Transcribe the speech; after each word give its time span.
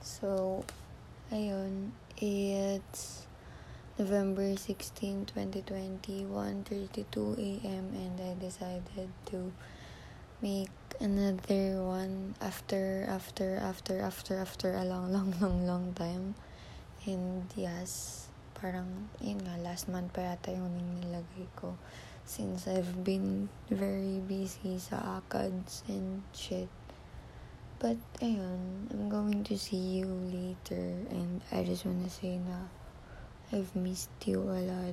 So, 0.00 0.64
ayun, 1.28 1.92
it's 2.16 3.28
November 4.00 4.56
16, 4.56 5.28
2020, 5.28 6.24
1.32 6.24 7.04
a.m. 7.36 7.92
and 7.92 8.16
I 8.16 8.32
decided 8.40 9.12
to 9.28 9.52
make 10.40 10.72
another 11.04 11.84
one 11.84 12.32
after, 12.40 13.04
after, 13.12 13.60
after, 13.60 14.00
after, 14.00 14.40
after 14.40 14.72
a 14.72 14.88
long, 14.88 15.12
long, 15.16 15.36
long, 15.36 15.66
long 15.66 15.92
time. 15.92 16.34
And 17.04 17.44
yes, 17.52 18.28
parang, 18.56 19.12
yun 19.20 19.44
nga, 19.44 19.60
last 19.60 19.84
month 19.84 20.16
pa 20.16 20.32
yata 20.32 20.56
yung 20.56 21.04
nilagay 21.04 21.52
ko. 21.60 21.76
Since 22.24 22.72
I've 22.72 23.04
been 23.04 23.52
very 23.68 24.16
busy 24.24 24.80
sa 24.80 25.20
ACADS 25.20 25.84
and 25.92 26.24
shit. 26.32 26.72
But, 27.80 27.96
ayun, 28.20 28.92
I'm 28.92 29.08
going 29.08 29.40
to 29.48 29.56
see 29.56 30.04
you 30.04 30.04
later 30.28 31.00
and 31.08 31.40
I 31.48 31.64
just 31.64 31.88
wanna 31.88 32.12
say 32.12 32.36
na 32.36 32.68
I've 33.48 33.72
missed 33.72 34.12
you 34.28 34.44
a 34.44 34.60
lot 34.68 34.92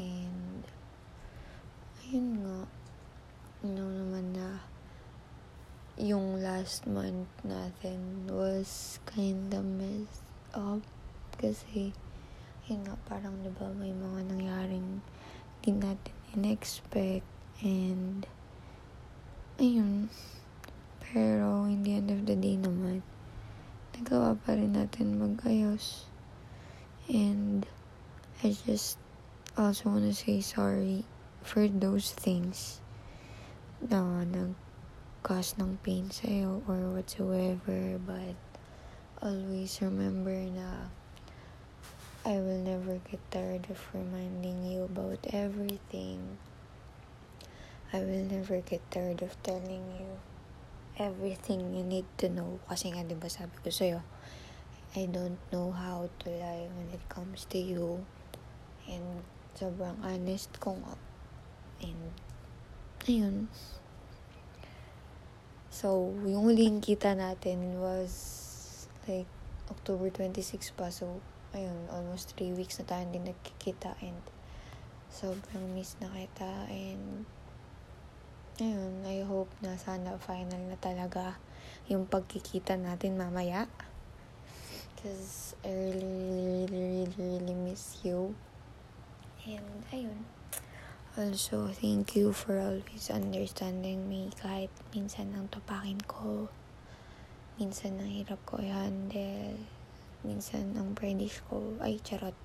and 0.00 0.64
ayun 2.08 2.40
nga, 2.40 2.64
you 3.60 3.68
know 3.68 3.92
naman 3.92 4.32
na 4.32 4.64
yung 6.00 6.40
last 6.40 6.88
month 6.88 7.28
natin 7.44 8.32
was 8.32 8.96
kinda 9.04 9.60
messed 9.60 10.24
up 10.56 10.80
kasi 11.36 11.92
yun 12.64 12.80
nga, 12.88 12.96
parang 13.04 13.44
diba 13.44 13.76
may 13.76 13.92
mga 13.92 14.24
nangyaring 14.32 15.04
di 15.60 15.68
natin 15.68 16.16
in-expect 16.32 17.28
and 17.60 18.24
ayun, 19.60 20.08
pero, 21.16 21.64
in 21.64 21.80
the 21.80 21.96
end 21.96 22.12
of 22.12 22.28
the 22.28 22.36
day 22.36 22.60
naman, 22.60 23.00
nagawa 23.96 24.36
pa 24.36 24.52
rin 24.52 24.76
natin 24.76 25.16
mag-ayos. 25.16 26.04
And, 27.08 27.64
I 28.44 28.52
just 28.52 29.00
also 29.56 29.88
wanna 29.88 30.12
say 30.12 30.44
sorry 30.44 31.08
for 31.40 31.72
those 31.72 32.12
things 32.12 32.84
na 33.80 34.28
nag-cause 34.28 35.56
ng 35.56 35.80
pain 35.80 36.12
sa'yo 36.12 36.60
or 36.68 36.92
whatsoever. 36.92 37.96
But, 37.96 38.36
always 39.24 39.80
remember 39.80 40.36
na 40.52 40.92
I 42.28 42.44
will 42.44 42.60
never 42.60 43.00
get 43.08 43.24
tired 43.32 43.72
of 43.72 43.80
reminding 43.96 44.68
you 44.68 44.84
about 44.84 45.24
everything. 45.32 46.36
I 47.88 48.04
will 48.04 48.28
never 48.28 48.60
get 48.60 48.84
tired 48.92 49.24
of 49.24 49.32
telling 49.40 49.96
you 49.96 50.35
everything 50.96 51.76
you 51.76 51.84
need 51.84 52.08
to 52.20 52.28
know. 52.28 52.60
Kasi 52.68 52.92
nga, 52.92 53.04
di 53.04 53.16
ba 53.16 53.28
sabi 53.28 53.56
ko 53.60 53.68
sa'yo, 53.68 54.00
I 54.96 55.04
don't 55.12 55.40
know 55.52 55.72
how 55.72 56.08
to 56.08 56.26
lie 56.32 56.68
when 56.72 56.88
it 56.92 57.04
comes 57.12 57.44
to 57.52 57.60
you. 57.60 58.04
And 58.88 59.24
sobrang 59.56 60.00
honest 60.00 60.56
ko 60.56 60.76
nga. 60.80 60.94
And, 61.84 62.16
ayun. 63.04 63.52
So, 65.68 66.16
yung 66.24 66.48
huling 66.48 66.80
kita 66.80 67.12
natin 67.12 67.76
was 67.76 68.88
like 69.04 69.28
October 69.68 70.08
26 70.08 70.72
pa. 70.72 70.88
So, 70.88 71.20
ayun, 71.52 71.92
almost 71.92 72.32
3 72.40 72.56
weeks 72.56 72.80
na 72.80 72.88
tayo 72.88 73.04
hindi 73.04 73.20
nagkikita 73.20 74.00
and 74.00 74.20
sobrang 75.12 75.76
miss 75.76 75.96
na 76.00 76.08
kita 76.12 76.68
and 76.72 77.28
ayun, 78.56 79.04
I 79.04 79.20
hope 79.20 79.52
na 79.60 79.76
sana 79.76 80.16
final 80.16 80.60
na 80.64 80.80
talaga 80.80 81.36
yung 81.92 82.08
pagkikita 82.08 82.80
natin 82.80 83.20
mamaya. 83.20 83.68
Because 84.96 85.52
I 85.60 85.68
really, 85.68 86.64
really, 86.64 86.66
really, 86.72 87.06
really, 87.20 87.54
miss 87.54 88.00
you. 88.00 88.32
And, 89.44 89.84
ayun. 89.92 90.24
Also, 91.16 91.68
thank 91.68 92.16
you 92.16 92.32
for 92.32 92.56
always 92.56 93.12
understanding 93.12 94.08
me 94.08 94.32
kahit 94.40 94.72
minsan 94.92 95.36
ang 95.36 95.52
tapakin 95.52 96.00
ko. 96.08 96.48
Minsan 97.60 98.00
ang 98.00 98.08
hirap 98.08 98.40
ko 98.48 98.60
i-handle. 98.60 99.60
Minsan 100.24 100.76
ang 100.80 100.96
pride 100.96 101.28
ko. 101.48 101.76
Ay, 101.80 102.00
charot. 102.00 102.36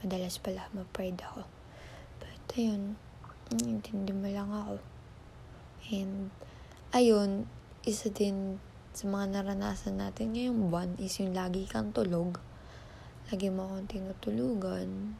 Madalas 0.00 0.40
pala, 0.40 0.68
ma-pride 0.72 1.20
ako. 1.24 1.44
But, 2.20 2.40
ayun. 2.56 2.96
Intindi 3.52 4.12
mo 4.16 4.28
lang 4.28 4.48
ako. 4.48 4.99
And, 5.90 6.30
ayun, 6.94 7.50
isa 7.82 8.14
din 8.14 8.62
sa 8.94 9.10
mga 9.10 9.42
naranasan 9.42 9.98
natin 9.98 10.38
ngayong 10.38 10.70
buwan 10.70 10.94
is 11.02 11.18
yung 11.18 11.34
lagi 11.34 11.66
kang 11.66 11.90
tulog. 11.90 12.38
Lagi 13.30 13.50
mo 13.50 13.66
akong 13.66 13.90
tinutulugan. 13.90 15.18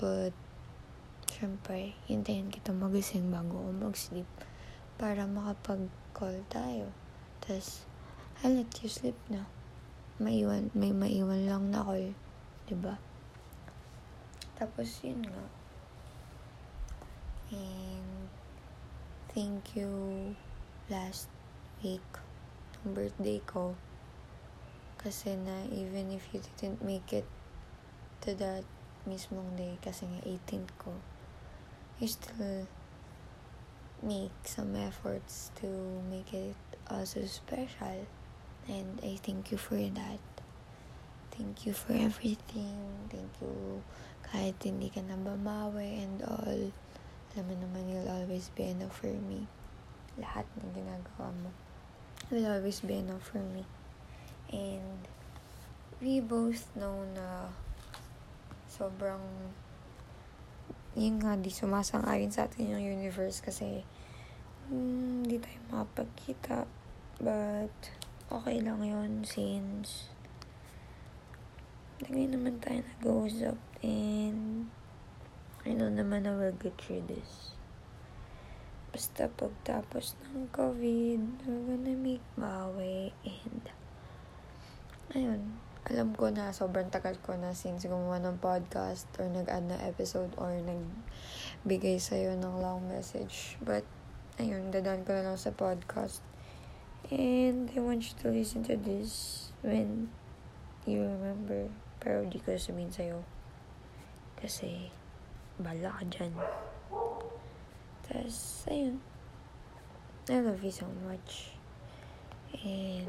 But, 0.00 0.32
syempre, 1.28 1.92
hintayin 2.08 2.48
kita 2.48 2.72
magising 2.72 3.28
bago 3.28 3.60
ako 3.60 3.70
mag-sleep 3.76 4.28
para 4.96 5.28
makapag-call 5.28 6.40
tayo. 6.48 6.88
Tapos, 7.44 7.84
I'll 8.40 8.56
let 8.56 8.72
you 8.80 8.88
sleep 8.88 9.20
na. 9.28 9.44
Maiwan, 10.16 10.72
may 10.72 10.96
maiwan 10.96 11.44
lang 11.44 11.64
na 11.68 11.84
call. 11.84 12.16
ba 12.16 12.68
diba? 12.72 12.94
Tapos, 14.56 14.88
yun 15.04 15.28
nga. 15.28 15.44
And, 17.52 17.93
thank 19.34 19.74
you 19.74 19.90
last 20.86 21.26
week 21.82 22.06
ng 22.86 22.94
birthday 22.94 23.42
ko. 23.42 23.74
Kasi 24.94 25.34
na 25.34 25.66
even 25.74 26.14
if 26.14 26.30
you 26.30 26.38
didn't 26.38 26.78
make 26.86 27.10
it 27.10 27.26
to 28.22 28.38
that 28.38 28.62
mismong 29.10 29.58
day 29.58 29.74
kasi 29.82 30.06
nga 30.06 30.22
18th 30.22 30.70
ko, 30.78 30.94
you 31.98 32.06
still 32.06 32.70
make 34.06 34.38
some 34.46 34.78
efforts 34.78 35.50
to 35.58 35.66
make 36.06 36.30
it 36.30 36.54
also 36.86 37.26
special. 37.26 38.06
And 38.70 39.02
I 39.02 39.18
thank 39.18 39.50
you 39.50 39.58
for 39.58 39.76
that. 39.76 40.22
Thank 41.34 41.66
you 41.66 41.74
for 41.74 41.90
everything. 41.98 43.10
Thank 43.10 43.34
you 43.42 43.82
kahit 44.30 44.62
hindi 44.62 44.94
ka 44.94 45.02
na 45.02 45.18
bamawi 45.18 46.06
and 46.06 46.22
all. 46.22 46.70
Alam 47.34 47.50
mo 47.50 47.54
naman, 47.58 47.90
you'll 47.90 48.10
always 48.10 48.48
be 48.54 48.70
enough 48.70 49.02
for 49.02 49.10
me. 49.10 49.50
Lahat 50.16 50.46
ng 50.54 50.70
ginagawa 50.70 51.34
mo 51.34 51.50
will 52.30 52.46
always 52.46 52.80
be 52.80 53.02
enough 53.02 53.26
for 53.26 53.42
me. 53.42 53.66
And 54.54 55.02
we 56.00 56.22
both 56.22 56.70
know 56.78 57.04
na 57.12 57.52
sobrang 58.70 59.52
yun 60.94 61.18
nga, 61.18 61.34
di 61.34 61.50
sumasang-ayon 61.50 62.30
sa 62.30 62.46
atin 62.46 62.78
yung 62.78 62.86
universe 62.86 63.42
kasi 63.42 63.82
hmm, 64.70 65.26
hindi 65.26 65.42
tayo 65.42 65.58
makapagkita. 65.74 66.70
But, 67.18 67.74
okay 68.30 68.62
lang 68.62 68.82
yun 68.82 69.26
since 69.26 70.10
lagi 72.02 72.26
naman 72.26 72.58
tayo 72.58 72.82
nag-uusap 72.82 73.58
and 73.86 74.66
I 75.64 75.72
know 75.72 75.88
naman 75.88 76.28
na 76.28 76.36
we'll 76.36 76.52
get 76.60 76.76
through 76.76 77.08
this. 77.08 77.56
Basta 78.92 79.32
pagtapos 79.32 80.14
ng 80.28 80.52
COVID, 80.52 81.48
we're 81.48 81.64
gonna 81.72 81.96
make 81.96 82.24
bawi 82.36 83.16
and 83.24 83.72
ayun, 85.16 85.56
alam 85.84 86.16
ko 86.16 86.32
na 86.32 86.48
sobrang 86.48 86.88
tagal 86.88 87.20
ko 87.20 87.36
na 87.36 87.52
since 87.52 87.84
gumawa 87.84 88.16
ng 88.16 88.40
podcast 88.40 89.04
or 89.20 89.28
nag-add 89.28 89.68
na 89.68 89.76
episode 89.84 90.32
or 90.40 90.56
nagbigay 90.56 92.00
sa'yo 92.00 92.40
ng 92.40 92.54
long 92.56 92.88
message. 92.88 93.60
But, 93.60 93.84
ayun, 94.40 94.72
dadaan 94.72 95.04
ko 95.04 95.12
na 95.12 95.28
lang 95.28 95.36
sa 95.36 95.52
podcast. 95.52 96.24
And 97.12 97.68
I 97.68 97.78
want 97.84 98.00
you 98.08 98.16
to 98.24 98.32
listen 98.32 98.64
to 98.72 98.80
this 98.80 99.52
when 99.60 100.08
you 100.88 101.04
remember. 101.04 101.68
Pero 102.00 102.24
di 102.24 102.40
ko 102.40 102.56
sabihin 102.56 102.88
sa'yo. 102.88 103.20
Kasi, 104.40 104.88
bala 105.58 105.90
ka 105.94 106.04
dyan. 106.10 106.34
Tapos, 108.04 108.66
ayun. 108.66 108.98
I 110.28 110.40
love 110.40 110.64
you 110.64 110.72
so 110.72 110.88
much. 111.04 111.54
And, 112.64 113.06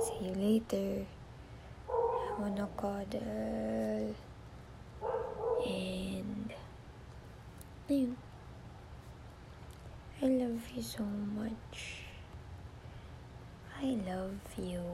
see 0.00 0.30
you 0.30 0.34
later. 0.38 1.04
I 1.88 2.40
wanna 2.40 2.68
cuddle. 2.78 4.14
And, 5.66 6.48
ayun. 7.90 8.16
I 10.22 10.26
love 10.26 10.62
you 10.72 10.82
so 10.82 11.02
much. 11.34 12.06
I 13.82 13.98
love 14.06 14.38
you. 14.56 14.86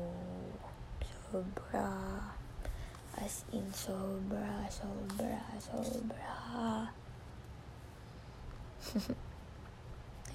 Sobra. 1.29 2.38
As 3.21 3.45
in 3.53 3.67
sobra, 3.73 4.69
sobra, 4.71 5.43
sobra. 5.59 6.89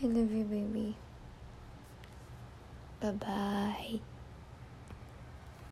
I 0.01 0.05
love 0.05 0.31
you, 0.31 0.43
baby. 0.43 0.95
Bye-bye. 2.99 4.12